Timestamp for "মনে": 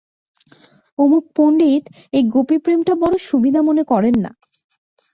3.61-3.83